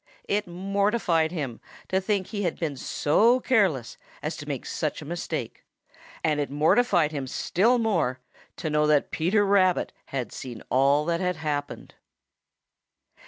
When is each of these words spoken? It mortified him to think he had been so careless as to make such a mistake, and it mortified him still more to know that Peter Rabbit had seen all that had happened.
It 0.27 0.47
mortified 0.47 1.31
him 1.31 1.59
to 1.89 2.01
think 2.01 2.25
he 2.25 2.41
had 2.41 2.57
been 2.59 2.75
so 2.75 3.39
careless 3.39 3.99
as 4.23 4.35
to 4.37 4.47
make 4.47 4.65
such 4.65 4.99
a 4.99 5.05
mistake, 5.05 5.63
and 6.23 6.39
it 6.39 6.49
mortified 6.49 7.11
him 7.11 7.27
still 7.27 7.77
more 7.77 8.19
to 8.55 8.71
know 8.71 8.87
that 8.87 9.11
Peter 9.11 9.45
Rabbit 9.45 9.93
had 10.07 10.31
seen 10.31 10.63
all 10.71 11.05
that 11.05 11.19
had 11.21 11.35
happened. 11.35 11.93